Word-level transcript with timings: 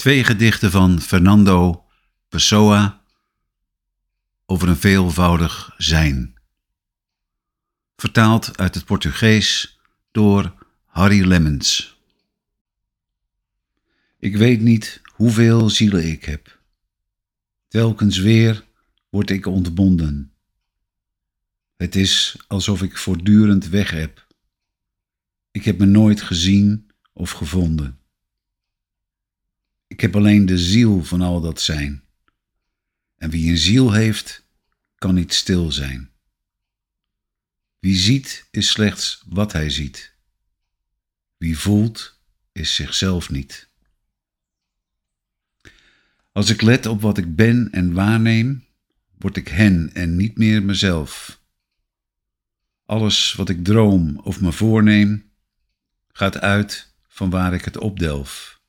Twee 0.00 0.24
gedichten 0.24 0.70
van 0.70 1.00
Fernando 1.00 1.84
Pessoa 2.28 3.02
over 4.46 4.68
een 4.68 4.76
veelvoudig 4.76 5.74
zijn. 5.76 6.34
Vertaald 7.96 8.58
uit 8.58 8.74
het 8.74 8.84
Portugees 8.84 9.80
door 10.10 10.66
Harry 10.84 11.26
Lemmens. 11.26 11.98
Ik 14.18 14.36
weet 14.36 14.60
niet 14.60 15.00
hoeveel 15.14 15.70
zielen 15.70 16.10
ik 16.10 16.24
heb. 16.24 16.60
Telkens 17.68 18.18
weer 18.18 18.64
word 19.10 19.30
ik 19.30 19.46
ontbonden. 19.46 20.32
Het 21.76 21.96
is 21.96 22.36
alsof 22.46 22.82
ik 22.82 22.96
voortdurend 22.96 23.68
weg 23.68 23.90
heb. 23.90 24.26
Ik 25.50 25.64
heb 25.64 25.78
me 25.78 25.86
nooit 25.86 26.22
gezien 26.22 26.90
of 27.12 27.30
gevonden. 27.30 27.99
Ik 29.90 30.00
heb 30.00 30.16
alleen 30.16 30.46
de 30.46 30.58
ziel 30.58 31.04
van 31.04 31.20
al 31.20 31.40
dat 31.40 31.60
zijn. 31.60 32.02
En 33.16 33.30
wie 33.30 33.50
een 33.50 33.58
ziel 33.58 33.92
heeft, 33.92 34.44
kan 34.94 35.14
niet 35.14 35.34
stil 35.34 35.72
zijn. 35.72 36.10
Wie 37.78 37.96
ziet, 37.96 38.46
is 38.50 38.68
slechts 38.68 39.22
wat 39.26 39.52
hij 39.52 39.70
ziet. 39.70 40.14
Wie 41.36 41.58
voelt, 41.58 42.18
is 42.52 42.74
zichzelf 42.74 43.30
niet. 43.30 43.68
Als 46.32 46.50
ik 46.50 46.62
let 46.62 46.86
op 46.86 47.00
wat 47.00 47.18
ik 47.18 47.36
ben 47.36 47.68
en 47.72 47.92
waarneem, 47.92 48.64
word 49.18 49.36
ik 49.36 49.48
hen 49.48 49.90
en 49.94 50.16
niet 50.16 50.38
meer 50.38 50.62
mezelf. 50.62 51.40
Alles 52.84 53.32
wat 53.32 53.48
ik 53.48 53.64
droom 53.64 54.18
of 54.18 54.40
me 54.40 54.52
voorneem, 54.52 55.30
gaat 56.08 56.38
uit 56.38 56.92
van 57.08 57.30
waar 57.30 57.54
ik 57.54 57.64
het 57.64 57.76
opdelf. 57.76 58.59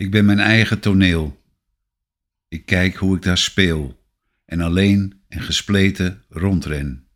Ik 0.00 0.10
ben 0.10 0.24
mijn 0.24 0.38
eigen 0.38 0.80
toneel. 0.80 1.42
Ik 2.48 2.66
kijk 2.66 2.96
hoe 2.96 3.16
ik 3.16 3.22
daar 3.22 3.38
speel 3.38 4.04
en 4.44 4.60
alleen 4.60 5.22
en 5.28 5.42
gespleten 5.42 6.24
rondren. 6.28 7.08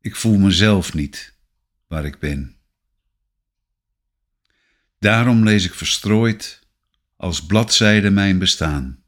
Ik 0.00 0.16
voel 0.16 0.38
mezelf 0.38 0.94
niet 0.94 1.38
waar 1.86 2.04
ik 2.04 2.18
ben. 2.18 2.56
Daarom 4.98 5.44
lees 5.44 5.64
ik 5.64 5.74
verstrooid 5.74 6.66
als 7.16 7.46
bladzijden 7.46 8.14
mijn 8.14 8.38
bestaan. 8.38 9.04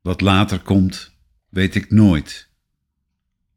Wat 0.00 0.20
later 0.20 0.60
komt, 0.60 1.12
weet 1.48 1.74
ik 1.74 1.90
nooit. 1.90 2.48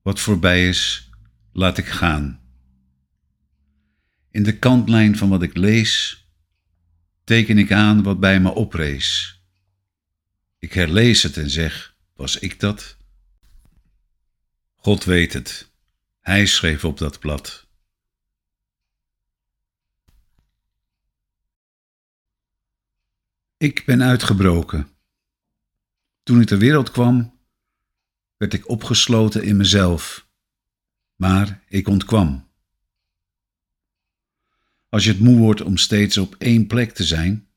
Wat 0.01 0.19
voorbij 0.19 0.69
is, 0.69 1.09
laat 1.51 1.77
ik 1.77 1.87
gaan. 1.87 2.41
In 4.31 4.43
de 4.43 4.59
kantlijn 4.59 5.17
van 5.17 5.29
wat 5.29 5.41
ik 5.41 5.57
lees 5.57 6.20
teken 7.31 7.57
ik 7.57 7.71
aan 7.71 8.03
wat 8.03 8.19
bij 8.19 8.39
me 8.39 8.49
oprees. 8.49 9.39
Ik 10.59 10.73
herlees 10.73 11.23
het 11.23 11.37
en 11.37 11.49
zeg: 11.49 11.95
Was 12.15 12.37
ik 12.37 12.59
dat? 12.59 12.97
God 14.75 15.03
weet 15.03 15.33
het. 15.33 15.71
Hij 16.19 16.45
schreef 16.45 16.85
op 16.85 16.97
dat 16.97 17.19
blad. 17.19 17.67
Ik 23.57 23.85
ben 23.85 24.03
uitgebroken. 24.03 24.89
Toen 26.23 26.41
ik 26.41 26.47
ter 26.47 26.57
wereld 26.57 26.91
kwam, 26.91 27.39
werd 28.37 28.53
ik 28.53 28.69
opgesloten 28.69 29.43
in 29.43 29.57
mezelf, 29.57 30.27
maar 31.15 31.63
ik 31.67 31.87
ontkwam. 31.87 32.50
Als 34.91 35.03
je 35.03 35.11
het 35.11 35.19
moe 35.19 35.37
wordt 35.37 35.61
om 35.61 35.77
steeds 35.77 36.17
op 36.17 36.35
één 36.37 36.67
plek 36.67 36.91
te 36.91 37.03
zijn, 37.03 37.47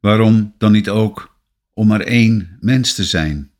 waarom 0.00 0.54
dan 0.58 0.72
niet 0.72 0.88
ook 0.88 1.40
om 1.72 1.86
maar 1.86 2.00
één 2.00 2.56
mens 2.60 2.94
te 2.94 3.04
zijn? 3.04 3.52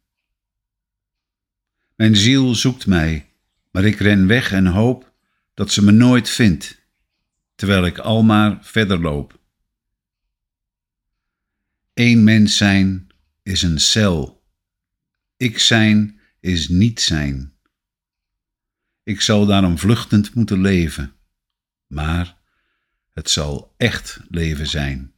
Mijn 1.96 2.16
ziel 2.16 2.54
zoekt 2.54 2.86
mij, 2.86 3.30
maar 3.70 3.84
ik 3.84 3.98
ren 3.98 4.26
weg 4.26 4.52
en 4.52 4.66
hoop 4.66 5.12
dat 5.54 5.72
ze 5.72 5.84
me 5.84 5.90
nooit 5.90 6.30
vindt, 6.30 6.82
terwijl 7.54 7.86
ik 7.86 7.98
al 7.98 8.22
maar 8.22 8.58
verder 8.64 9.00
loop. 9.00 9.40
Eén 11.94 12.24
mens 12.24 12.56
zijn 12.56 13.06
is 13.42 13.62
een 13.62 13.80
cel. 13.80 14.44
Ik 15.36 15.58
zijn 15.58 16.20
is 16.40 16.68
niet 16.68 17.00
zijn. 17.00 17.52
Ik 19.02 19.20
zal 19.20 19.46
daarom 19.46 19.78
vluchtend 19.78 20.34
moeten 20.34 20.60
leven, 20.60 21.12
maar 21.86 22.40
het 23.12 23.30
zal 23.30 23.74
echt 23.76 24.20
leven 24.28 24.66
zijn. 24.66 25.12